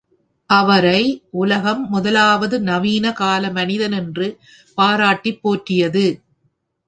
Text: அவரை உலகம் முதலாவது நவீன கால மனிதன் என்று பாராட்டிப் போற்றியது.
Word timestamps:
அவரை 0.49 1.01
உலகம் 1.33 1.83
முதலாவது 1.89 2.59
நவீன 2.61 3.11
கால 3.11 3.51
மனிதன் 3.51 3.91
என்று 3.91 4.27
பாராட்டிப் 4.77 5.41
போற்றியது. 5.41 6.05